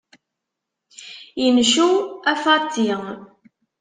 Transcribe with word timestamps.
Incew, 1.45 1.91
a 2.31 2.33
Faaṭi! 2.43 2.85